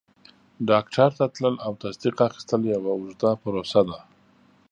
[0.69, 3.99] ډاکټر ته تلل او تصدیق اخیستل یوه اوږده پروسه وه.